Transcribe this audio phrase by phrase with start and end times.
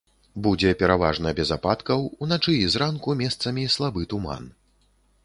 [0.45, 4.43] Будзе пераважна без ападкаў, уначы і зранку месцамі слабы туман.